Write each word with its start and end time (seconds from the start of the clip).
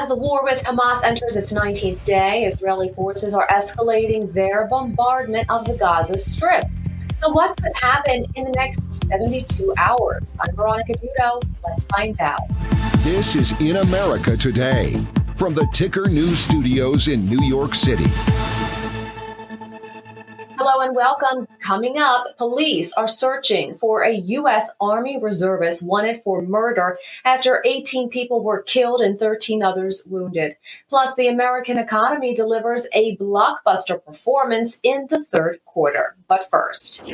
As 0.00 0.08
the 0.08 0.16
war 0.16 0.42
with 0.42 0.62
Hamas 0.62 1.04
enters 1.04 1.36
its 1.36 1.52
19th 1.52 2.06
day, 2.06 2.44
Israeli 2.46 2.88
forces 2.94 3.34
are 3.34 3.46
escalating 3.48 4.32
their 4.32 4.66
bombardment 4.66 5.50
of 5.50 5.66
the 5.66 5.74
Gaza 5.74 6.16
Strip. 6.16 6.64
So, 7.12 7.28
what 7.28 7.54
could 7.62 7.74
happen 7.74 8.24
in 8.34 8.44
the 8.44 8.50
next 8.52 9.04
72 9.04 9.74
hours? 9.76 10.32
I'm 10.40 10.56
Veronica 10.56 10.94
Dudo. 10.94 11.42
Let's 11.68 11.84
find 11.84 12.18
out. 12.18 12.40
This 13.00 13.36
is 13.36 13.52
In 13.60 13.76
America 13.76 14.38
Today 14.38 15.06
from 15.34 15.52
the 15.52 15.68
Ticker 15.74 16.08
News 16.08 16.38
Studios 16.38 17.08
in 17.08 17.28
New 17.28 17.44
York 17.44 17.74
City. 17.74 18.06
Hello 20.62 20.86
and 20.86 20.94
welcome. 20.94 21.48
Coming 21.60 21.96
up, 21.96 22.36
police 22.36 22.92
are 22.92 23.08
searching 23.08 23.78
for 23.78 24.02
a 24.02 24.12
U.S. 24.12 24.68
Army 24.78 25.18
reservist 25.18 25.82
wanted 25.82 26.22
for 26.22 26.42
murder 26.42 26.98
after 27.24 27.62
18 27.64 28.10
people 28.10 28.44
were 28.44 28.60
killed 28.60 29.00
and 29.00 29.18
13 29.18 29.62
others 29.62 30.04
wounded. 30.04 30.56
Plus, 30.90 31.14
the 31.14 31.28
American 31.28 31.78
economy 31.78 32.34
delivers 32.34 32.86
a 32.92 33.16
blockbuster 33.16 34.04
performance 34.04 34.80
in 34.82 35.06
the 35.08 35.24
third 35.24 35.64
quarter. 35.64 36.14
But 36.28 36.50
first, 36.50 37.04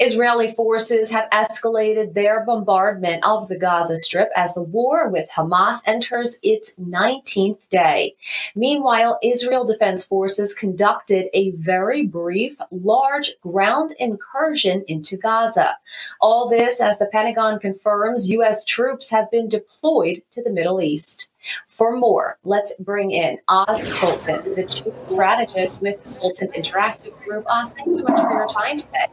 Israeli 0.00 0.52
forces 0.52 1.10
have 1.10 1.28
escalated 1.30 2.14
their 2.14 2.44
bombardment 2.44 3.24
of 3.24 3.48
the 3.48 3.58
Gaza 3.58 3.98
Strip 3.98 4.30
as 4.36 4.54
the 4.54 4.62
war 4.62 5.08
with 5.08 5.28
Hamas 5.28 5.80
enters 5.86 6.38
its 6.42 6.72
19th 6.80 7.68
day. 7.68 8.14
Meanwhile, 8.54 9.18
Israel 9.22 9.64
Defense 9.64 10.04
Forces 10.04 10.54
conducted 10.54 11.26
a 11.34 11.50
very 11.52 12.06
brief, 12.06 12.56
large 12.70 13.32
ground 13.40 13.94
incursion 13.98 14.84
into 14.86 15.16
Gaza. 15.16 15.76
All 16.20 16.48
this 16.48 16.80
as 16.80 16.98
the 16.98 17.06
Pentagon 17.06 17.58
confirms 17.58 18.30
U.S. 18.30 18.64
troops 18.64 19.10
have 19.10 19.30
been 19.32 19.48
deployed 19.48 20.22
to 20.30 20.42
the 20.42 20.50
Middle 20.50 20.80
East. 20.80 21.28
For 21.66 21.96
more, 21.96 22.38
let's 22.44 22.74
bring 22.78 23.10
in 23.10 23.38
Oz 23.48 23.92
Sultan, 23.92 24.54
the 24.54 24.64
chief 24.64 24.92
strategist 25.06 25.80
with 25.80 26.06
Sultan 26.06 26.48
Interactive 26.48 27.18
Group. 27.24 27.44
Oz, 27.48 27.72
thanks 27.72 27.96
so 27.96 28.02
much 28.02 28.20
for 28.20 28.30
your 28.30 28.48
time 28.48 28.78
today. 28.78 29.06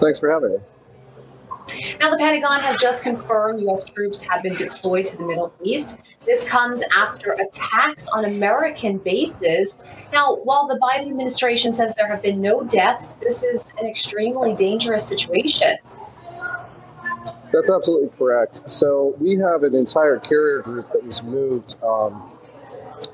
Thanks 0.00 0.20
for 0.20 0.30
having 0.30 0.52
me. 0.52 0.58
Now, 1.98 2.10
the 2.10 2.18
Pentagon 2.18 2.60
has 2.60 2.76
just 2.76 3.02
confirmed 3.02 3.60
U.S. 3.62 3.84
troops 3.84 4.20
have 4.20 4.42
been 4.42 4.54
deployed 4.54 5.06
to 5.06 5.16
the 5.16 5.24
Middle 5.24 5.52
East. 5.62 5.98
This 6.26 6.44
comes 6.44 6.82
after 6.94 7.32
attacks 7.32 8.08
on 8.08 8.26
American 8.26 8.98
bases. 8.98 9.78
Now, 10.12 10.36
while 10.36 10.66
the 10.66 10.78
Biden 10.78 11.08
administration 11.08 11.72
says 11.72 11.94
there 11.94 12.08
have 12.08 12.22
been 12.22 12.40
no 12.40 12.64
deaths, 12.64 13.08
this 13.20 13.42
is 13.42 13.72
an 13.80 13.86
extremely 13.86 14.54
dangerous 14.54 15.06
situation. 15.06 15.76
That's 17.52 17.70
absolutely 17.70 18.10
correct. 18.18 18.60
So, 18.70 19.14
we 19.18 19.36
have 19.36 19.62
an 19.62 19.74
entire 19.74 20.18
carrier 20.18 20.60
group 20.60 20.92
that 20.92 21.04
was 21.04 21.22
moved 21.22 21.76
um, 21.82 22.30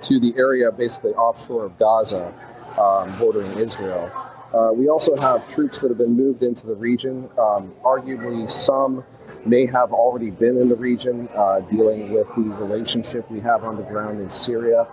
to 0.02 0.18
the 0.18 0.34
area 0.36 0.72
basically 0.72 1.12
offshore 1.12 1.66
of 1.66 1.78
Gaza, 1.78 2.32
um, 2.78 3.16
bordering 3.18 3.56
Israel. 3.58 4.10
Uh, 4.52 4.72
we 4.72 4.88
also 4.88 5.16
have 5.16 5.48
troops 5.54 5.78
that 5.80 5.88
have 5.88 5.98
been 5.98 6.16
moved 6.16 6.42
into 6.42 6.66
the 6.66 6.74
region. 6.74 7.28
Um, 7.38 7.72
arguably, 7.84 8.50
some 8.50 9.04
may 9.46 9.66
have 9.66 9.92
already 9.92 10.30
been 10.30 10.60
in 10.60 10.68
the 10.68 10.76
region 10.76 11.28
uh, 11.34 11.60
dealing 11.60 12.12
with 12.12 12.26
the 12.34 12.42
relationship 12.42 13.30
we 13.30 13.40
have 13.40 13.64
on 13.64 13.76
the 13.76 13.82
ground 13.82 14.20
in 14.20 14.30
Syria 14.30 14.86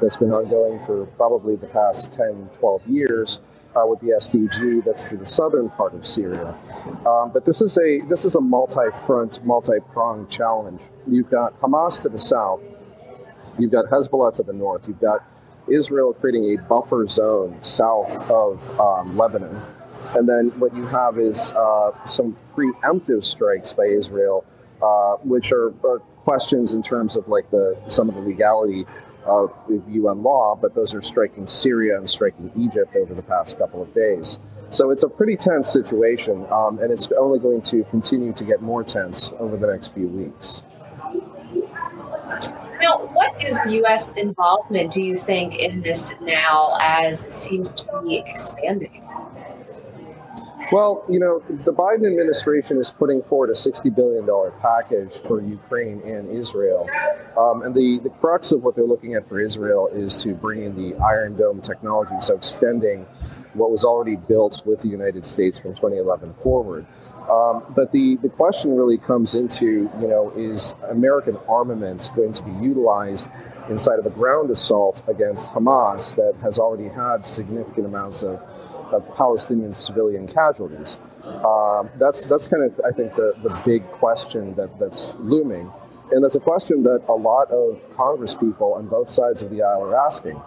that's 0.00 0.16
been 0.16 0.32
ongoing 0.32 0.84
for 0.84 1.06
probably 1.16 1.56
the 1.56 1.68
past 1.68 2.12
10, 2.12 2.50
12 2.58 2.86
years. 2.86 3.40
Uh, 3.74 3.86
with 3.86 3.98
the 4.00 4.08
SDG, 4.08 4.84
that's 4.84 5.08
the 5.08 5.26
southern 5.26 5.70
part 5.70 5.94
of 5.94 6.06
Syria, 6.06 6.54
um, 7.06 7.30
but 7.32 7.46
this 7.46 7.62
is 7.62 7.78
a 7.78 8.00
this 8.00 8.26
is 8.26 8.34
a 8.34 8.40
multi-front, 8.40 9.42
multi-pronged 9.46 10.28
challenge. 10.28 10.82
You've 11.08 11.30
got 11.30 11.58
Hamas 11.58 11.98
to 12.02 12.10
the 12.10 12.18
south, 12.18 12.60
you've 13.58 13.72
got 13.72 13.86
Hezbollah 13.86 14.34
to 14.34 14.42
the 14.42 14.52
north, 14.52 14.86
you've 14.86 15.00
got 15.00 15.24
Israel 15.68 16.12
creating 16.14 16.58
a 16.58 16.62
buffer 16.62 17.06
zone 17.08 17.58
south 17.62 18.30
of 18.30 18.80
um, 18.80 19.16
Lebanon. 19.16 19.56
And 20.14 20.28
then 20.28 20.48
what 20.58 20.74
you 20.74 20.84
have 20.86 21.18
is 21.18 21.52
uh, 21.52 21.92
some 22.06 22.36
preemptive 22.54 23.24
strikes 23.24 23.72
by 23.72 23.84
Israel, 23.84 24.44
uh, 24.82 25.16
which 25.22 25.52
are, 25.52 25.72
are, 25.84 26.00
questions 26.24 26.72
in 26.72 26.84
terms 26.84 27.16
of 27.16 27.26
like 27.26 27.50
the 27.50 27.76
some 27.88 28.08
of 28.08 28.14
the 28.14 28.20
legality 28.20 28.86
of 29.24 29.52
UN 29.88 30.22
law, 30.22 30.56
but 30.60 30.72
those 30.72 30.94
are 30.94 31.02
striking 31.02 31.48
Syria 31.48 31.96
and 31.98 32.08
striking 32.08 32.50
Egypt 32.56 32.94
over 32.94 33.12
the 33.12 33.22
past 33.22 33.58
couple 33.58 33.82
of 33.82 33.92
days. 33.92 34.38
So 34.70 34.90
it's 34.90 35.02
a 35.02 35.08
pretty 35.08 35.36
tense 35.36 35.70
situation, 35.70 36.46
um, 36.50 36.78
and 36.78 36.90
it's 36.90 37.10
only 37.12 37.38
going 37.38 37.60
to 37.62 37.84
continue 37.90 38.32
to 38.32 38.44
get 38.44 38.62
more 38.62 38.82
tense 38.82 39.30
over 39.38 39.56
the 39.56 39.66
next 39.66 39.92
few 39.94 40.08
weeks. 40.08 40.62
Now, 42.82 43.06
what 43.12 43.40
is 43.40 43.56
U.S. 43.64 44.10
involvement, 44.16 44.92
do 44.92 45.00
you 45.00 45.16
think, 45.16 45.54
in 45.54 45.82
this 45.82 46.14
now 46.20 46.76
as 46.80 47.20
it 47.20 47.32
seems 47.32 47.70
to 47.70 48.00
be 48.02 48.18
expanding? 48.26 49.04
Well, 50.72 51.04
you 51.08 51.20
know, 51.20 51.44
the 51.48 51.72
Biden 51.72 52.10
administration 52.10 52.78
is 52.78 52.90
putting 52.90 53.22
forward 53.22 53.50
a 53.50 53.52
$60 53.52 53.94
billion 53.94 54.26
package 54.60 55.20
for 55.28 55.40
Ukraine 55.40 56.00
and 56.00 56.28
Israel. 56.28 56.88
Um, 57.38 57.62
and 57.62 57.72
the, 57.72 58.00
the 58.02 58.10
crux 58.10 58.50
of 58.50 58.64
what 58.64 58.74
they're 58.74 58.84
looking 58.84 59.14
at 59.14 59.28
for 59.28 59.38
Israel 59.38 59.88
is 59.92 60.20
to 60.24 60.34
bring 60.34 60.64
in 60.64 60.74
the 60.74 60.96
Iron 60.96 61.36
Dome 61.36 61.60
technology, 61.62 62.14
so 62.20 62.34
extending 62.34 63.06
what 63.54 63.70
was 63.70 63.84
already 63.84 64.16
built 64.16 64.62
with 64.64 64.80
the 64.80 64.88
United 64.88 65.24
States 65.24 65.60
from 65.60 65.74
2011 65.74 66.34
forward. 66.42 66.86
Um, 67.30 67.62
but 67.74 67.92
the, 67.92 68.16
the 68.16 68.28
question 68.28 68.76
really 68.76 68.98
comes 68.98 69.34
into, 69.34 69.90
you 70.00 70.08
know, 70.08 70.32
is 70.36 70.74
American 70.90 71.36
armaments 71.48 72.08
going 72.10 72.32
to 72.32 72.42
be 72.42 72.50
utilized 72.52 73.28
inside 73.68 73.98
of 73.98 74.06
a 74.06 74.10
ground 74.10 74.50
assault 74.50 75.02
against 75.06 75.50
Hamas 75.50 76.16
that 76.16 76.34
has 76.42 76.58
already 76.58 76.88
had 76.88 77.26
significant 77.26 77.86
amounts 77.86 78.22
of, 78.22 78.40
of 78.92 79.06
Palestinian 79.16 79.72
civilian 79.72 80.26
casualties? 80.26 80.98
Um, 81.24 81.88
that's 81.98 82.26
that's 82.26 82.48
kind 82.48 82.64
of 82.64 82.80
I 82.84 82.90
think 82.90 83.14
the, 83.14 83.34
the 83.44 83.62
big 83.64 83.86
question 83.92 84.54
that, 84.56 84.76
that's 84.80 85.14
looming, 85.20 85.70
and 86.10 86.22
that's 86.22 86.34
a 86.34 86.40
question 86.40 86.82
that 86.82 87.04
a 87.08 87.14
lot 87.14 87.48
of 87.52 87.80
Congress 87.96 88.34
people 88.34 88.74
on 88.74 88.88
both 88.88 89.08
sides 89.08 89.40
of 89.40 89.50
the 89.50 89.62
aisle 89.62 89.84
are 89.84 89.96
asking, 89.96 90.42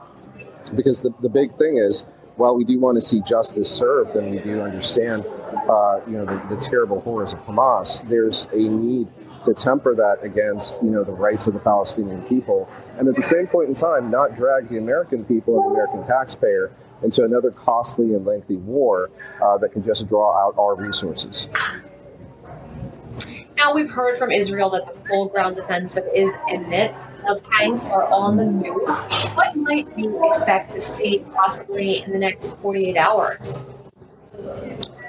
because 0.75 1.01
the, 1.01 1.11
the 1.21 1.29
big 1.29 1.57
thing 1.57 1.77
is 1.77 2.05
while 2.35 2.57
we 2.57 2.65
do 2.65 2.77
want 2.77 2.95
to 2.95 3.01
see 3.01 3.21
justice 3.21 3.71
served 3.71 4.15
and 4.17 4.31
we 4.31 4.39
do 4.39 4.59
understand, 4.59 5.25
uh, 5.69 6.01
you 6.07 6.13
know, 6.13 6.25
the, 6.25 6.55
the, 6.55 6.61
terrible 6.61 7.01
horrors 7.01 7.33
of 7.33 7.39
Hamas, 7.39 8.07
there's 8.09 8.47
a 8.53 8.57
need 8.57 9.07
to 9.45 9.53
temper 9.53 9.95
that 9.95 10.17
against, 10.23 10.81
you 10.81 10.89
know, 10.89 11.03
the 11.03 11.11
rights 11.11 11.47
of 11.47 11.53
the 11.53 11.59
Palestinian 11.59 12.21
people, 12.23 12.69
and 12.97 13.07
at 13.07 13.15
the 13.15 13.23
same 13.23 13.47
point 13.47 13.69
in 13.69 13.75
time, 13.75 14.09
not 14.09 14.35
drag 14.35 14.69
the 14.69 14.77
American 14.77 15.23
people 15.25 15.57
and 15.57 15.65
the 15.65 15.71
American 15.71 16.05
taxpayer 16.05 16.71
into 17.03 17.23
another 17.23 17.51
costly 17.51 18.13
and 18.13 18.25
lengthy 18.25 18.57
war 18.57 19.09
uh, 19.41 19.57
that 19.57 19.71
can 19.71 19.83
just 19.83 20.07
draw 20.07 20.33
out 20.35 20.57
our 20.57 20.75
resources. 20.75 21.49
Now, 23.57 23.73
we've 23.73 23.89
heard 23.89 24.17
from 24.17 24.31
Israel 24.31 24.69
that 24.71 24.85
the 24.85 24.99
full 25.07 25.29
ground 25.29 25.57
offensive 25.57 26.05
is 26.13 26.35
imminent 26.51 26.95
of 27.27 27.41
tanks 27.43 27.81
are 27.83 28.07
on 28.11 28.37
the 28.37 28.45
move. 28.45 28.87
What 29.35 29.55
might 29.55 29.87
you 29.97 30.21
expect 30.29 30.71
to 30.71 30.81
see 30.81 31.25
possibly 31.33 32.03
in 32.03 32.11
the 32.11 32.19
next 32.19 32.59
48 32.59 32.97
hours? 32.97 33.63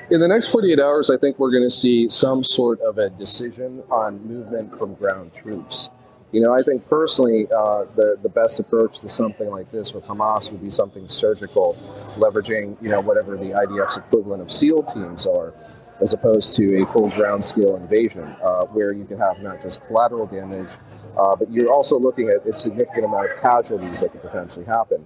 In 0.09 0.21
the 0.21 0.29
next 0.29 0.53
48 0.53 0.79
hours, 0.79 1.11
I 1.11 1.17
think 1.17 1.37
we're 1.37 1.51
going 1.51 1.65
to 1.65 1.71
see 1.71 2.09
some 2.11 2.45
sort 2.45 2.81
of 2.81 2.97
a 2.99 3.11
decision 3.11 3.83
on 3.91 4.25
movement 4.25 4.79
from 4.79 4.95
ground 4.95 5.33
troops. 5.35 5.91
You 6.31 6.43
know, 6.43 6.55
I 6.55 6.63
think 6.63 6.89
personally, 6.89 7.49
uh, 7.51 7.87
the 7.97 8.17
the 8.23 8.29
best 8.29 8.61
approach 8.61 9.01
to 9.01 9.09
something 9.09 9.49
like 9.49 9.73
this 9.73 9.93
with 9.93 10.05
Hamas 10.05 10.53
would 10.53 10.63
be 10.63 10.71
something 10.71 11.09
surgical, 11.09 11.75
leveraging 12.19 12.81
you 12.81 12.91
know 12.91 13.01
whatever 13.01 13.37
the 13.37 13.51
IDF's 13.51 13.97
equivalent 13.97 14.43
of 14.43 14.53
SEAL 14.53 14.85
teams 14.85 15.27
are, 15.27 15.53
as 16.01 16.13
opposed 16.13 16.55
to 16.57 16.83
a 16.83 16.87
full 16.93 17.11
ground 17.11 17.45
scale 17.45 17.75
invasion, 17.75 18.37
uh, 18.45 18.65
where 18.67 18.93
you 18.93 19.05
can 19.07 19.19
have 19.19 19.41
not 19.41 19.61
just 19.61 19.85
collateral 19.87 20.27
damage, 20.27 20.71
uh, 21.19 21.35
but 21.35 21.51
you're 21.51 21.73
also 21.73 21.99
looking 21.99 22.29
at 22.29 22.47
a 22.47 22.53
significant 22.53 23.07
amount 23.07 23.29
of 23.33 23.41
casualties 23.41 24.03
that 24.03 24.13
could 24.13 24.23
potentially 24.23 24.67
happen. 24.67 25.05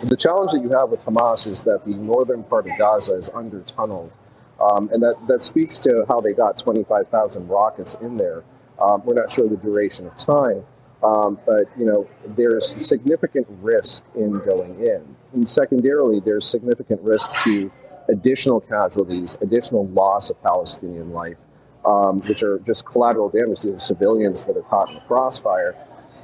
The 0.00 0.16
challenge 0.16 0.52
that 0.52 0.62
you 0.62 0.70
have 0.70 0.90
with 0.90 1.04
Hamas 1.04 1.46
is 1.46 1.62
that 1.62 1.84
the 1.84 1.94
northern 1.94 2.42
part 2.44 2.66
of 2.66 2.76
Gaza 2.78 3.14
is 3.14 3.30
under 3.34 3.60
tunneled. 3.62 4.12
Um, 4.60 4.88
and 4.92 5.02
that, 5.02 5.14
that 5.28 5.42
speaks 5.42 5.78
to 5.80 6.04
how 6.08 6.20
they 6.20 6.32
got 6.32 6.58
25,000 6.58 7.48
rockets 7.48 7.96
in 8.00 8.16
there. 8.16 8.44
Um, 8.80 9.02
we're 9.04 9.14
not 9.14 9.32
sure 9.32 9.48
the 9.48 9.56
duration 9.56 10.06
of 10.06 10.16
time, 10.16 10.64
um, 11.04 11.38
but 11.46 11.66
you 11.78 11.84
know 11.84 12.08
there's 12.36 12.68
significant 12.84 13.46
risk 13.60 14.02
in 14.14 14.38
going 14.38 14.84
in. 14.84 15.16
And 15.32 15.48
secondarily, 15.48 16.20
there's 16.20 16.48
significant 16.48 17.00
risk 17.02 17.30
to 17.44 17.70
additional 18.08 18.60
casualties, 18.60 19.36
additional 19.40 19.86
loss 19.88 20.30
of 20.30 20.42
Palestinian 20.42 21.12
life, 21.12 21.36
um, 21.86 22.20
which 22.22 22.42
are 22.42 22.58
just 22.60 22.84
collateral 22.84 23.28
damage 23.28 23.60
to 23.60 23.72
the 23.72 23.80
civilians 23.80 24.44
that 24.44 24.56
are 24.56 24.62
caught 24.62 24.88
in 24.88 24.94
the 24.94 25.00
crossfire. 25.02 25.76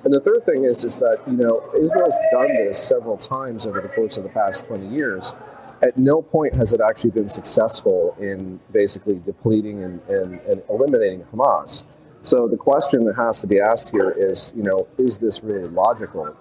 And 0.05 0.15
the 0.15 0.21
third 0.21 0.45
thing 0.47 0.65
is, 0.65 0.85
is 0.85 0.99
that 0.99 1.21
you 1.27 1.35
know 1.35 1.71
Israel's 1.75 2.15
done 2.33 2.49
this 2.67 2.83
several 2.83 3.17
times 3.17 3.67
over 3.67 3.81
the 3.81 3.89
course 3.89 4.17
of 4.17 4.23
the 4.23 4.29
past 4.31 4.65
20 4.67 4.87
years. 4.89 5.33
At 5.81 5.97
no 5.97 6.23
point 6.23 6.55
has 6.56 6.73
it 6.73 6.81
actually 6.81 7.11
been 7.11 7.29
successful 7.29 8.17
in 8.19 8.59
basically 8.73 9.21
depleting 9.25 9.85
and, 9.85 10.00
and, 10.09 10.41
and 10.41 10.62
eliminating 10.69 11.25
Hamas. 11.33 11.85
So 12.25 12.49
the 12.49 12.56
question 12.56 13.05
that 13.05 13.15
has 13.15 13.41
to 13.43 13.47
be 13.47 13.61
asked 13.61 13.91
here 13.91 14.11
is, 14.17 14.50
you 14.56 14.65
know, 14.65 14.89
is 14.99 15.19
this 15.19 15.43
really 15.43 15.69
logical? 15.69 16.37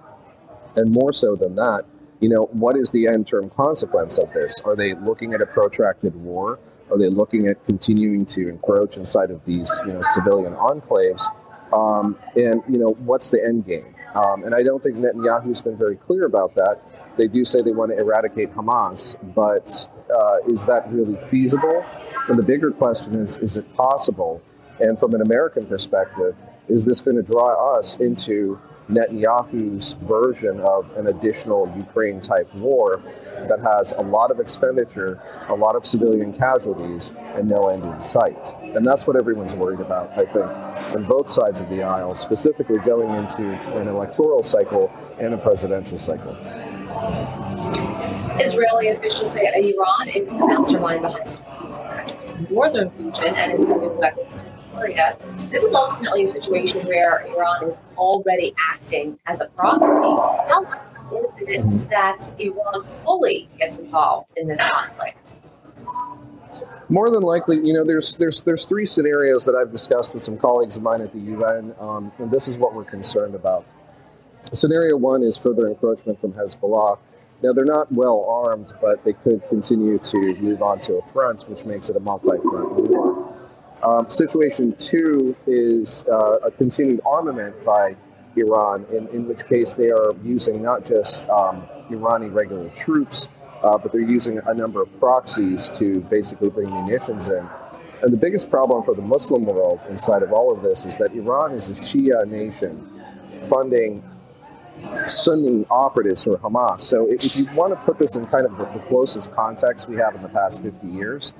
And 0.75 0.91
more 0.91 1.13
so 1.13 1.35
than 1.35 1.55
that, 1.55 1.83
you 2.19 2.29
know, 2.29 2.49
what 2.51 2.75
is 2.75 2.89
the 2.89 3.07
end 3.07 3.27
term 3.27 3.49
consequence 3.51 4.17
of 4.17 4.33
this? 4.33 4.55
Are 4.65 4.75
they 4.75 4.95
looking 4.95 5.33
at 5.33 5.41
a 5.41 5.45
protracted 5.45 6.15
war? 6.15 6.59
Are 6.89 6.97
they 6.97 7.09
looking 7.09 7.47
at 7.47 7.63
continuing 7.67 8.25
to 8.27 8.49
encroach 8.49 8.97
inside 8.97 9.29
of 9.29 9.43
these, 9.45 9.69
you 9.85 9.93
know, 9.93 10.01
civilian 10.13 10.53
enclaves? 10.53 11.25
Um, 11.73 12.17
and 12.35 12.63
you 12.69 12.79
know, 12.79 12.91
what's 12.99 13.29
the 13.29 13.43
end 13.43 13.65
game? 13.65 13.95
Um, 14.15 14.43
and 14.43 14.55
I 14.55 14.63
don't 14.63 14.81
think 14.81 14.97
Netanyahu's 14.97 15.61
been 15.61 15.77
very 15.77 15.95
clear 15.95 16.25
about 16.25 16.55
that. 16.55 16.81
They 17.17 17.27
do 17.27 17.45
say 17.45 17.61
they 17.61 17.71
want 17.71 17.91
to 17.91 17.97
eradicate 17.97 18.53
Hamas, 18.53 19.15
but 19.35 19.87
uh, 20.15 20.37
is 20.47 20.65
that 20.65 20.91
really 20.91 21.17
feasible? 21.29 21.85
And 22.27 22.37
the 22.37 22.43
bigger 22.43 22.71
question 22.71 23.15
is: 23.15 23.37
Is 23.39 23.57
it 23.57 23.73
possible? 23.75 24.41
And 24.79 24.99
from 24.99 25.13
an 25.13 25.21
American 25.21 25.65
perspective, 25.65 26.35
is 26.67 26.85
this 26.85 27.01
going 27.01 27.17
to 27.17 27.23
draw 27.23 27.77
us 27.77 27.95
into 27.99 28.59
Netanyahu's 28.89 29.93
version 30.03 30.61
of 30.61 30.89
an 30.97 31.07
additional 31.07 31.71
Ukraine 31.77 32.21
type 32.21 32.53
war 32.55 33.01
that 33.49 33.59
has 33.59 33.93
a 33.93 34.01
lot 34.01 34.31
of 34.31 34.39
expenditure, 34.39 35.21
a 35.49 35.55
lot 35.55 35.75
of 35.75 35.85
civilian 35.85 36.33
casualties, 36.33 37.11
and 37.35 37.49
no 37.49 37.67
end 37.67 37.83
in 37.83 38.01
sight. 38.01 38.53
And 38.77 38.85
that's 38.85 39.07
what 39.07 39.15
everyone's 39.15 39.55
worried 39.55 39.79
about, 39.79 40.11
I 40.11 40.23
think, 40.25 40.45
on 40.95 41.03
both 41.05 41.31
sides 41.31 41.59
of 41.59 41.67
the 41.67 41.81
aisle, 41.81 42.15
specifically 42.15 42.77
going 42.85 43.09
into 43.09 43.41
an 43.75 43.87
electoral 43.87 44.43
cycle 44.43 44.93
and 45.19 45.33
a 45.33 45.37
presidential 45.37 45.97
cycle. 45.97 46.37
Israeli 48.39 48.89
officials 48.89 49.31
say 49.31 49.47
Iran 49.47 50.09
is 50.09 50.31
the 50.31 50.47
mastermind 50.47 51.01
behind 51.01 51.27
the 51.27 52.47
northern 52.51 52.91
region 52.99 53.33
and 53.35 53.53
is 53.53 53.65
moving 53.65 53.97
weapons 53.97 54.43
Syria. 54.75 55.17
This 55.49 55.63
is 55.63 55.73
ultimately 55.73 56.25
a 56.25 56.27
situation 56.27 56.85
where 56.85 57.25
Iran 57.25 57.71
is 57.71 57.77
already 57.97 58.53
acting 58.69 59.17
as 59.25 59.41
a 59.41 59.45
proxy. 59.45 59.87
How 59.89 60.61
likely 60.61 61.45
is 61.45 61.49
it 61.49 61.65
mm-hmm. 61.65 61.89
that 61.89 62.31
Iran 62.39 62.85
fully 63.03 63.49
gets 63.57 63.79
involved 63.79 64.33
in 64.37 64.47
this 64.47 64.59
conflict? 64.59 65.35
More 66.89 67.09
than 67.09 67.21
likely, 67.21 67.57
you 67.57 67.73
know, 67.73 67.83
there's 67.83 68.15
there's 68.15 68.41
there's 68.41 68.65
three 68.65 68.85
scenarios 68.85 69.43
that 69.45 69.55
I've 69.55 69.71
discussed 69.71 70.13
with 70.13 70.23
some 70.23 70.37
colleagues 70.37 70.77
of 70.77 70.83
mine 70.83 71.01
at 71.01 71.11
the 71.11 71.19
UN, 71.19 71.75
um, 71.79 72.11
and 72.17 72.31
this 72.31 72.47
is 72.47 72.57
what 72.57 72.73
we're 72.73 72.85
concerned 72.85 73.35
about. 73.35 73.65
Scenario 74.53 74.95
one 74.95 75.21
is 75.21 75.37
further 75.37 75.67
encroachment 75.67 76.21
from 76.21 76.31
Hezbollah. 76.31 76.97
Now 77.43 77.51
they're 77.51 77.65
not 77.65 77.91
well 77.91 78.25
armed, 78.29 78.73
but 78.81 79.03
they 79.03 79.13
could 79.13 79.41
continue 79.49 79.99
to 79.99 80.17
move 80.39 80.61
on 80.61 80.79
to 80.81 80.95
a 80.95 81.07
front, 81.11 81.47
which 81.49 81.65
makes 81.65 81.89
it 81.89 81.97
a 81.97 81.99
multi-front 81.99 82.89
war. 82.89 83.33
Um, 83.83 84.09
situation 84.09 84.73
two 84.79 85.35
is 85.45 86.05
uh, 86.09 86.37
a 86.43 86.51
continued 86.51 87.01
armament 87.05 87.53
by 87.65 87.97
Iran, 88.37 88.85
in, 88.91 89.07
in 89.09 89.27
which 89.27 89.45
case 89.47 89.73
they 89.73 89.89
are 89.89 90.13
using 90.23 90.61
not 90.61 90.85
just 90.85 91.27
um, 91.29 91.67
Irani 91.89 92.33
regular 92.33 92.69
troops, 92.69 93.27
uh, 93.63 93.77
but 93.77 93.91
they're 93.91 94.01
using 94.01 94.39
a 94.45 94.53
number 94.53 94.81
of 94.81 94.99
proxies 94.99 95.71
to 95.71 96.01
basically 96.01 96.49
bring 96.49 96.69
munitions 96.69 97.27
in. 97.27 97.47
And 98.01 98.13
the 98.13 98.17
biggest 98.17 98.51
problem 98.51 98.83
for 98.83 98.93
the 98.93 99.01
Muslim 99.01 99.45
world 99.45 99.79
inside 99.89 100.21
of 100.21 100.31
all 100.31 100.51
of 100.53 100.61
this 100.61 100.85
is 100.85 100.97
that 100.97 101.13
Iran 101.13 101.53
is 101.53 101.69
a 101.69 101.73
Shia 101.73 102.27
nation 102.27 102.87
funding 103.49 104.03
Sunni 105.07 105.65
operatives 105.71 106.23
for 106.23 106.37
Hamas. 106.37 106.81
So 106.81 107.07
if, 107.09 107.35
you 107.35 107.47
want 107.55 107.73
to 107.73 107.77
put 107.77 107.97
this 107.97 108.15
in 108.15 108.25
kind 108.25 108.45
of 108.45 108.57
the, 108.57 108.65
closest 108.87 109.31
context 109.33 109.89
we 109.89 109.95
have 109.97 110.15
in 110.15 110.21
the 110.21 110.29
past 110.29 110.61
50 110.61 110.87
years, 110.87 111.33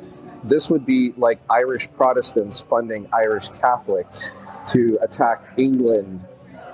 this 0.44 0.70
would 0.70 0.86
be 0.86 1.14
like 1.18 1.40
Irish 1.50 1.88
Protestants 1.96 2.62
funding 2.62 3.08
Irish 3.14 3.50
Catholics 3.50 4.30
to 4.68 4.98
attack 5.02 5.44
England 5.58 6.22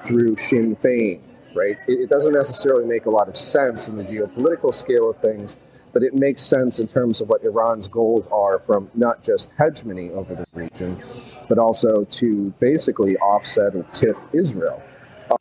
through 0.05 0.37
Sinn 0.37 0.75
Féin, 0.77 1.19
right? 1.55 1.77
It, 1.87 1.99
it 2.01 2.09
doesn't 2.09 2.33
necessarily 2.33 2.85
make 2.85 3.05
a 3.05 3.09
lot 3.09 3.29
of 3.29 3.37
sense 3.37 3.87
in 3.87 3.97
the 3.97 4.03
geopolitical 4.03 4.73
scale 4.73 5.09
of 5.09 5.17
things, 5.17 5.55
but 5.93 6.03
it 6.03 6.13
makes 6.13 6.43
sense 6.43 6.79
in 6.79 6.87
terms 6.87 7.21
of 7.21 7.29
what 7.29 7.43
Iran's 7.43 7.87
goals 7.87 8.25
are 8.31 8.59
from 8.59 8.89
not 8.95 9.23
just 9.23 9.53
hegemony 9.59 10.09
over 10.11 10.35
the 10.35 10.45
region, 10.53 11.01
but 11.47 11.57
also 11.57 12.03
to 12.05 12.53
basically 12.59 13.15
offset 13.17 13.75
or 13.75 13.83
tip 13.93 14.17
Israel. 14.33 14.81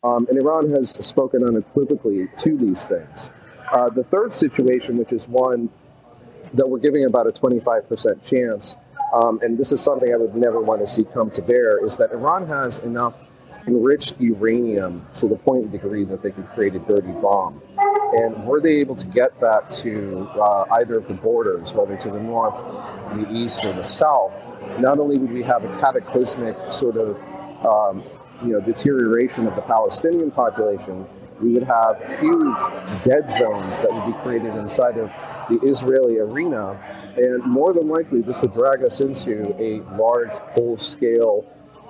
Um, 0.04 0.26
and 0.28 0.40
Iran 0.40 0.70
has 0.70 0.90
spoken 0.90 1.44
unequivocally 1.46 2.28
to 2.38 2.56
these 2.56 2.86
things. 2.86 3.30
Uh, 3.72 3.88
the 3.88 4.04
third 4.04 4.34
situation, 4.34 4.96
which 4.96 5.12
is 5.12 5.26
one 5.26 5.70
that 6.54 6.68
we're 6.68 6.78
giving 6.78 7.06
about 7.06 7.26
a 7.26 7.30
25% 7.30 8.22
chance, 8.24 8.76
um, 9.14 9.40
and 9.42 9.58
this 9.58 9.72
is 9.72 9.80
something 9.80 10.12
I 10.12 10.16
would 10.16 10.34
never 10.34 10.60
want 10.60 10.80
to 10.80 10.86
see 10.86 11.04
come 11.04 11.30
to 11.32 11.42
bear, 11.42 11.84
is 11.84 11.96
that 11.96 12.12
Iran 12.12 12.46
has 12.46 12.78
enough 12.80 13.14
enriched 13.66 14.20
uranium 14.20 15.06
to 15.16 15.28
the 15.28 15.36
point 15.36 15.64
and 15.64 15.72
degree 15.72 16.04
that 16.04 16.22
they 16.22 16.30
could 16.30 16.48
create 16.50 16.74
a 16.74 16.78
dirty 16.80 17.12
bomb. 17.12 17.60
And 18.14 18.44
were 18.44 18.60
they 18.60 18.76
able 18.76 18.96
to 18.96 19.06
get 19.06 19.38
that 19.40 19.70
to 19.82 20.28
uh, 20.34 20.64
either 20.72 20.98
of 20.98 21.08
the 21.08 21.14
borders, 21.14 21.72
whether 21.72 21.96
to 21.96 22.10
the 22.10 22.20
north, 22.20 22.54
the 23.14 23.30
east, 23.32 23.64
or 23.64 23.72
the 23.72 23.84
south, 23.84 24.32
not 24.78 24.98
only 24.98 25.18
would 25.18 25.32
we 25.32 25.42
have 25.42 25.64
a 25.64 25.80
cataclysmic 25.80 26.56
sort 26.72 26.96
of 26.96 27.16
um, 27.64 28.02
you 28.42 28.52
know 28.52 28.60
deterioration 28.60 29.46
of 29.46 29.54
the 29.56 29.62
Palestinian 29.62 30.30
population, 30.30 31.06
we 31.40 31.50
would 31.50 31.64
have 31.64 31.96
huge 32.20 33.04
dead 33.04 33.30
zones 33.32 33.80
that 33.80 33.90
would 33.90 34.06
be 34.06 34.18
created 34.22 34.54
inside 34.56 34.98
of 34.98 35.10
the 35.48 35.58
Israeli 35.66 36.18
arena. 36.18 36.78
And 37.16 37.42
more 37.44 37.72
than 37.72 37.88
likely, 37.88 38.20
this 38.22 38.40
would 38.42 38.54
drag 38.54 38.84
us 38.84 39.00
into 39.00 39.54
a 39.58 39.80
large, 39.96 40.32
full 40.54 40.78
scale, 40.78 41.46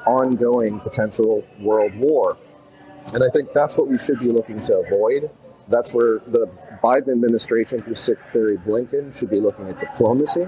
ongoing 0.07 0.81
potential 0.81 1.45
world 1.61 1.95
war. 1.97 2.37
And 3.15 3.23
I 3.23 3.29
think 3.33 3.53
that's 3.53 3.77
what 3.77 3.89
we 3.89 3.99
should 3.99 4.21
be 4.21 4.31
looking 4.31 4.61
to 4.63 4.79
avoid. 4.79 5.31
That's 5.69 5.93
where 5.93 6.21
the 6.27 6.49
Biden 6.83 7.13
administration, 7.13 7.81
through 7.81 7.97
Secretary 7.97 8.57
Blinken, 8.59 9.17
should 9.17 9.31
be 9.31 9.41
looking 9.41 9.69
at 9.69 9.79
diplomacy. 9.81 10.47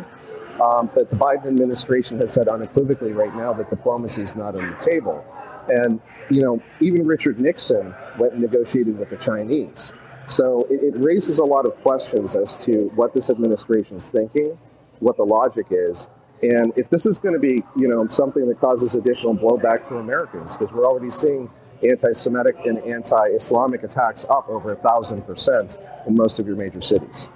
Um, 0.60 0.88
but 0.94 1.10
the 1.10 1.16
Biden 1.16 1.46
administration 1.46 2.20
has 2.20 2.32
said 2.32 2.48
unequivocally 2.48 3.12
right 3.12 3.34
now 3.34 3.52
that 3.54 3.70
diplomacy 3.70 4.22
is 4.22 4.36
not 4.36 4.54
on 4.54 4.70
the 4.70 4.76
table. 4.76 5.24
And, 5.68 6.00
you 6.30 6.42
know, 6.42 6.62
even 6.80 7.06
Richard 7.06 7.40
Nixon 7.40 7.94
went 8.18 8.34
and 8.34 8.42
negotiated 8.42 8.98
with 8.98 9.10
the 9.10 9.16
Chinese. 9.16 9.92
So 10.26 10.62
it, 10.70 10.94
it, 10.94 11.04
raises 11.04 11.38
a 11.38 11.44
lot 11.44 11.66
of 11.66 11.74
questions 11.82 12.34
as 12.34 12.56
to 12.58 12.90
what 12.94 13.12
this 13.12 13.30
administration 13.30 13.96
is 13.96 14.08
thinking, 14.08 14.58
what 15.00 15.16
the 15.16 15.24
logic 15.24 15.66
is, 15.70 16.06
and 16.42 16.72
if 16.76 16.90
this 16.90 17.06
is 17.06 17.18
going 17.18 17.34
to 17.34 17.40
be, 17.40 17.64
you 17.76 17.88
know, 17.88 18.06
something 18.08 18.46
that 18.48 18.60
causes 18.60 18.94
additional 18.94 19.34
blowback 19.34 19.88
for 19.88 20.00
Americans, 20.00 20.56
because 20.56 20.74
we're 20.74 20.84
already 20.84 21.10
seeing 21.10 21.50
anti-Semitic 21.88 22.56
and 22.64 22.78
anti-Islamic 22.78 23.82
attacks 23.82 24.24
up 24.30 24.48
over 24.48 24.72
a 24.72 24.76
thousand 24.76 25.22
percent 25.22 25.76
in 26.06 26.14
most 26.14 26.38
of 26.38 26.46
your 26.46 26.56
major 26.56 26.80
cities. 26.80 27.28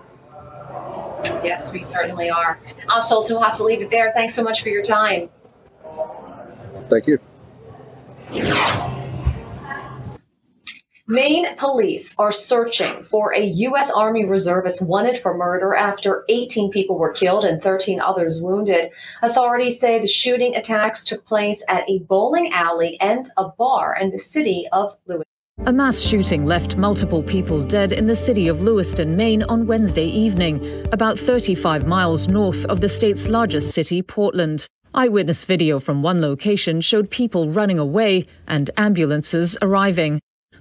Yes, 1.43 1.73
we 1.73 1.83
certainly 1.83 2.31
are. 2.31 2.59
Also, 2.89 3.23
we'll 3.35 3.43
have 3.43 3.57
to 3.57 3.65
leave 3.65 3.83
it 3.83 3.91
there. 3.91 4.13
Thanks 4.15 4.35
so 4.35 4.43
much 4.43 4.63
for 4.63 4.69
your 4.69 4.83
time. 4.83 5.29
Thank 6.89 7.07
you. 7.07 7.19
Maine 11.11 11.47
police 11.57 12.15
are 12.19 12.31
searching 12.31 13.03
for 13.03 13.33
a 13.33 13.43
U.S. 13.43 13.91
Army 13.91 14.27
reservist 14.27 14.83
wanted 14.83 15.17
for 15.17 15.35
murder 15.35 15.75
after 15.75 16.23
18 16.29 16.71
people 16.71 16.99
were 16.99 17.15
killed 17.15 17.47
and 17.47 17.63
13 17.63 17.99
others 17.99 18.43
wounded. 18.43 18.91
Authorities 19.23 19.81
say 19.81 19.99
the 19.99 20.07
shooting 20.07 20.55
attacks 20.55 21.05
took 21.05 21.25
place 21.25 21.63
at 21.67 21.89
a 21.89 22.01
bowling 22.01 22.53
alley 22.53 23.01
and 23.01 23.27
a 23.39 23.49
bar 23.49 23.97
in 23.99 24.11
the 24.11 24.19
city 24.19 24.69
of 24.71 24.99
Lewiston. 25.07 25.25
A 25.65 25.73
mass 25.73 25.99
shooting 25.99 26.45
left 26.45 26.77
multiple 26.77 27.23
people 27.23 27.63
dead 27.63 27.95
in 27.95 28.07
the 28.07 28.15
city 28.15 28.47
of 28.47 28.61
Lewiston, 28.61 29.17
Maine 29.17 29.45
on 29.45 29.67
Wednesday 29.67 30.09
evening, 30.09 30.87
about 30.93 31.19
35 31.19 31.87
miles 31.87 32.29
north 32.29 32.67
of 32.67 32.83
the 32.83 32.89
state's 32.91 33.31
largest 33.31 33.73
city, 33.73 34.03
Portland. 34.03 34.67
Eyewitness 34.93 35.47
video 35.47 35.81
from 35.81 36.03
one 36.03 36.21
location 36.21 36.83
showed 36.83 37.09
people 37.09 37.49
running 37.49 37.79
away 37.79 38.27
and 38.47 38.71
ambulances 38.77 39.57
arriving. 39.63 40.21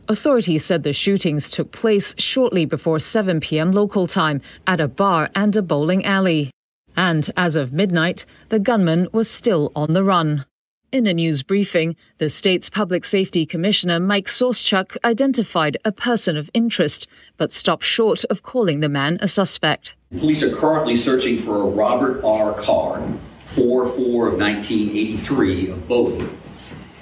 Authorities 0.10 0.64
said 0.64 0.84
the 0.84 0.94
shootings 0.94 1.50
took 1.50 1.74
place 1.74 2.16
shortly 2.18 2.64
before 2.64 2.98
7 2.98 3.42
p.m. 3.42 3.74
local 3.74 4.08
time 4.08 4.42
at 4.66 4.80
a 4.80 4.88
bar 4.88 5.30
and 5.36 5.54
a 5.54 5.62
bowling 5.62 6.06
alley. 6.06 6.50
And 6.96 7.30
as 7.36 7.58
of 7.58 7.74
midnight, 7.74 8.26
the 8.48 8.60
gunman 8.60 9.10
was 9.12 9.30
still 9.30 9.74
on 9.76 9.92
the 9.92 10.06
run. 10.06 10.46
In 10.94 11.08
a 11.08 11.14
news 11.14 11.44
briefing, 11.44 11.98
the 12.20 12.30
state's 12.30 12.70
public 12.70 13.04
safety 13.04 13.46
commissioner 13.46 14.00
Mike 14.00 14.28
Sauschuck 14.28 14.96
identified 15.04 15.76
a 15.84 15.92
person 15.92 16.38
of 16.38 16.50
interest, 16.54 17.08
but 17.36 17.52
stopped 17.52 17.84
short 17.84 18.24
of 18.30 18.44
calling 18.44 18.80
the 18.80 18.88
man 18.88 19.18
a 19.20 19.28
suspect. 19.28 19.96
Police 20.18 20.42
are 20.42 20.56
currently 20.56 20.96
searching 20.96 21.38
for 21.38 21.58
a 21.58 21.66
Robert 21.66 22.24
R. 22.24 22.54
Card, 22.54 23.04
4 23.48 23.86
4 23.86 24.28
of 24.30 24.40
1983 24.40 25.70
of 25.70 25.88
Bowdoin. 25.90 26.38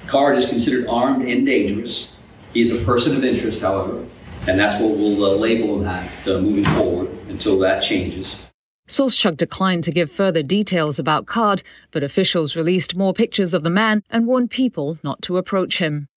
Card 0.07 0.37
is 0.39 0.49
considered 0.49 0.87
armed 0.87 1.27
and 1.27 1.45
dangerous 1.45 2.11
he 2.55 2.61
is 2.61 2.71
a 2.71 2.83
person 2.85 3.17
of 3.17 3.23
interest, 3.25 3.61
however, 3.61 4.03
and 4.47 4.57
that's 4.57 4.79
what 4.79 4.91
we'll 4.91 5.25
uh, 5.25 5.35
label 5.35 5.77
him 5.77 5.85
at 5.85 6.27
uh, 6.27 6.39
moving 6.39 6.63
forward 6.63 7.09
until 7.27 7.59
that 7.59 7.83
changes. 7.83 8.49
Sauschuck 8.87 9.35
declined 9.35 9.83
to 9.83 9.91
give 9.91 10.09
further 10.09 10.41
details 10.41 10.97
about 10.97 11.25
Card, 11.25 11.63
but 11.91 12.01
officials 12.01 12.55
released 12.55 12.95
more 12.95 13.13
pictures 13.13 13.53
of 13.53 13.63
the 13.63 13.69
man 13.69 14.03
and 14.09 14.25
warned 14.25 14.51
people 14.51 14.97
not 15.03 15.21
to 15.23 15.35
approach 15.35 15.79
him. 15.79 16.07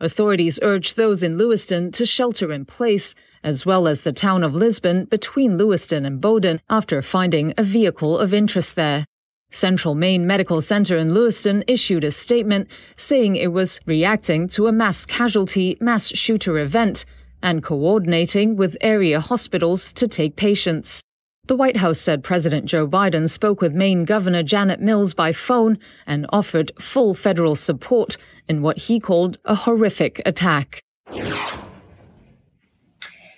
Authorities 0.00 0.58
urged 0.60 0.96
those 0.96 1.22
in 1.22 1.38
Lewiston 1.38 1.90
to 1.92 2.04
shelter 2.04 2.52
in 2.52 2.66
place, 2.66 3.14
as 3.42 3.64
well 3.64 3.88
as 3.88 4.04
the 4.04 4.12
town 4.12 4.44
of 4.44 4.54
Lisbon 4.54 5.06
between 5.06 5.56
Lewiston 5.56 6.04
and 6.04 6.20
Bowdoin 6.20 6.60
after 6.68 7.00
finding 7.00 7.54
a 7.56 7.62
vehicle 7.62 8.18
of 8.18 8.34
interest 8.34 8.76
there. 8.76 9.06
Central 9.50 9.94
Maine 9.94 10.26
Medical 10.26 10.60
Center 10.60 10.96
in 10.96 11.12
Lewiston 11.12 11.64
issued 11.66 12.04
a 12.04 12.10
statement 12.10 12.68
saying 12.96 13.36
it 13.36 13.52
was 13.52 13.80
reacting 13.86 14.48
to 14.48 14.66
a 14.66 14.72
mass 14.72 15.04
casualty 15.04 15.76
mass 15.80 16.08
shooter 16.08 16.58
event 16.58 17.04
and 17.42 17.62
coordinating 17.62 18.56
with 18.56 18.76
area 18.80 19.20
hospitals 19.20 19.92
to 19.94 20.06
take 20.06 20.36
patients. 20.36 21.02
The 21.46 21.56
White 21.56 21.78
House 21.78 21.98
said 21.98 22.22
President 22.22 22.66
Joe 22.66 22.86
Biden 22.86 23.28
spoke 23.28 23.60
with 23.60 23.74
Maine 23.74 24.04
Governor 24.04 24.44
Janet 24.44 24.80
Mills 24.80 25.14
by 25.14 25.32
phone 25.32 25.78
and 26.06 26.26
offered 26.30 26.70
full 26.78 27.14
federal 27.14 27.56
support 27.56 28.16
in 28.48 28.62
what 28.62 28.78
he 28.78 29.00
called 29.00 29.38
a 29.44 29.54
horrific 29.54 30.22
attack. 30.24 30.80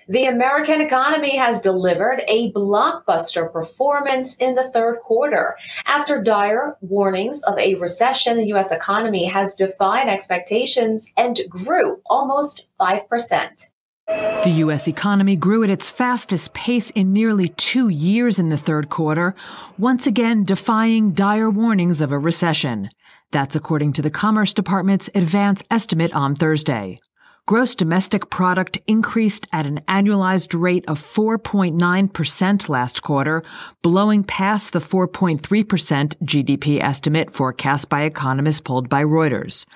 The 0.09 0.27
American 0.27 0.81
economy 0.81 1.37
has 1.37 1.61
delivered 1.61 2.23
a 2.27 2.53
blockbuster 2.53 3.53
performance 3.53 4.37
in 4.37 4.55
the 4.55 4.71
third 4.71 4.99
quarter. 5.01 5.57
After 5.87 6.21
dire 6.21 6.77
warnings 6.81 7.43
of 7.43 7.59
a 7.59 7.77
recession, 7.77 8.37
the 8.37 8.47
U.S. 8.47 8.73
economy 8.73 9.27
has 9.27 9.55
defied 9.55 10.09
expectations 10.09 11.13
and 11.17 11.41
grew 11.49 12.01
almost 12.07 12.65
5%. 12.81 13.69
The 14.09 14.53
U.S. 14.57 14.89
economy 14.89 15.37
grew 15.37 15.63
at 15.63 15.71
its 15.71 15.89
fastest 15.89 16.53
pace 16.53 16.91
in 16.91 17.13
nearly 17.13 17.49
two 17.49 17.89
years 17.89 18.41
in 18.41 18.49
the 18.49 18.59
third 18.59 18.89
quarter, 18.89 19.35
once 19.79 20.07
again 20.07 20.45
defying 20.45 21.13
dire 21.13 21.49
warnings 21.49 22.01
of 22.01 22.11
a 22.11 22.19
recession. 22.19 22.91
That's 23.31 23.55
according 23.57 23.95
to 23.95 24.03
the 24.03 24.11
Commerce 24.11 24.53
Department's 24.53 25.09
advance 25.15 25.63
estimate 25.71 26.13
on 26.13 26.35
Thursday. 26.35 26.99
Gross 27.49 27.75
domestic 27.75 28.31
product 28.31 28.79
increased 28.87 29.49
at 29.53 29.67
an 29.67 29.81
annualized 29.89 30.59
rate 30.59 30.85
of 30.87 31.01
4.9% 31.01 32.69
last 32.69 33.03
quarter, 33.03 33.43
blowing 33.83 34.23
past 34.23 34.73
the 34.73 34.79
4.3% 34.79 35.41
GDP 35.41 36.81
estimate 36.81 37.35
forecast 37.35 37.89
by 37.89 38.03
economists 38.03 38.61
polled 38.61 38.89
by 38.89 39.03
Reuters. 39.03 39.67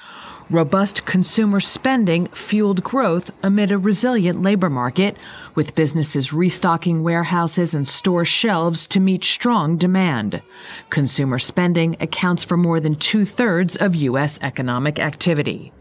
Robust 0.49 1.05
consumer 1.07 1.59
spending 1.59 2.29
fueled 2.29 2.85
growth 2.85 3.33
amid 3.43 3.73
a 3.73 3.79
resilient 3.79 4.43
labor 4.43 4.71
market, 4.71 5.19
with 5.57 5.75
businesses 5.75 6.33
restocking 6.33 7.03
warehouses 7.03 7.75
and 7.75 7.88
store 7.88 8.25
shelves 8.25 8.87
to 8.87 9.00
meet 9.00 9.25
strong 9.25 9.76
demand. 9.76 10.41
Consumer 10.88 11.41
spending 11.41 11.97
accounts 11.99 12.45
for 12.45 12.57
more 12.57 12.79
than 12.79 12.95
two 12.95 13.25
thirds 13.25 13.75
of 13.75 13.97
U.S. 13.97 14.38
economic 14.41 15.00
activity. 15.00 15.73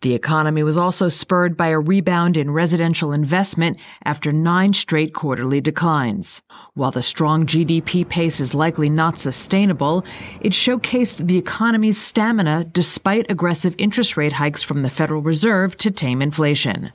The 0.00 0.14
economy 0.14 0.62
was 0.62 0.76
also 0.76 1.08
spurred 1.08 1.56
by 1.56 1.68
a 1.68 1.78
rebound 1.78 2.36
in 2.36 2.50
residential 2.50 3.12
investment 3.12 3.76
after 4.04 4.32
nine 4.32 4.72
straight 4.72 5.14
quarterly 5.14 5.60
declines. 5.60 6.40
While 6.74 6.90
the 6.90 7.02
strong 7.02 7.46
GDP 7.46 8.08
pace 8.08 8.40
is 8.40 8.54
likely 8.54 8.88
not 8.88 9.18
sustainable, 9.18 10.04
it 10.40 10.52
showcased 10.52 11.26
the 11.26 11.38
economy's 11.38 11.98
stamina 11.98 12.64
despite 12.64 13.30
aggressive 13.30 13.74
interest 14.10 14.16
rate 14.16 14.32
hikes 14.32 14.62
from 14.64 14.82
the 14.82 14.90
Federal 14.90 15.22
Reserve 15.22 15.76
to 15.76 15.88
tame 15.90 16.20
inflation. 16.20 16.90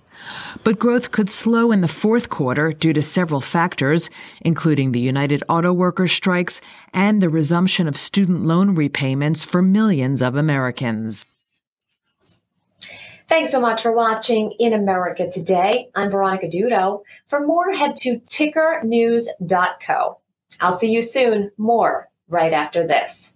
But 0.66 0.80
growth 0.80 1.12
could 1.12 1.30
slow 1.30 1.72
in 1.72 1.80
the 1.80 1.88
fourth 1.88 2.30
quarter 2.30 2.74
due 2.74 2.92
to 2.92 3.02
several 3.02 3.40
factors, 3.40 4.10
including 4.42 4.92
the 4.92 5.00
United 5.00 5.42
Auto 5.48 5.72
Workers 5.72 6.12
strikes 6.12 6.60
and 6.94 7.22
the 7.22 7.30
resumption 7.30 7.88
of 7.88 7.96
student 7.96 8.46
loan 8.46 8.76
repayments 8.76 9.46
for 9.46 9.62
millions 9.62 10.22
of 10.22 10.36
Americans. 10.36 11.26
Thanks 13.30 13.52
so 13.52 13.62
much 13.62 13.82
for 13.82 13.94
watching 13.94 14.52
In 14.60 14.74
America 14.74 15.30
Today. 15.32 15.90
I'm 15.96 16.12
Veronica 16.12 16.48
Dudo. 16.48 17.04
For 17.28 17.40
more, 17.40 17.72
head 17.72 17.96
to 17.98 18.20
tickernews.co. 18.20 20.18
I'll 20.60 20.78
see 20.78 20.92
you 20.92 21.02
soon. 21.02 21.52
More 21.58 22.10
right 22.28 22.52
after 22.52 22.86
this. 22.86 23.35